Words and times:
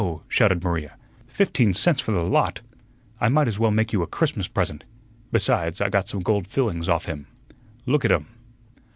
shouted 0.27 0.63
Maria. 0.63 0.95
"Fifteen 1.27 1.75
cents 1.75 2.01
for 2.01 2.11
the 2.11 2.23
lot! 2.25 2.61
I 3.19 3.29
might 3.29 3.47
as 3.47 3.59
well 3.59 3.69
make 3.69 3.93
you 3.93 4.01
a 4.01 4.07
Christmas 4.07 4.47
present! 4.47 4.83
Besides, 5.31 5.79
I 5.79 5.89
got 5.89 6.09
some 6.09 6.21
gold 6.21 6.47
fillings 6.47 6.89
off 6.89 7.05
him; 7.05 7.27
look 7.85 8.03
at 8.03 8.11
um." 8.11 8.25